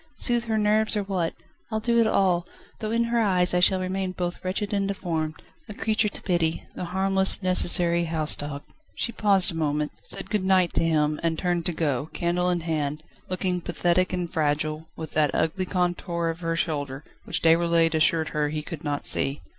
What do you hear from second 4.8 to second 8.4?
deformed, a creature to pity, the harmless, necessary house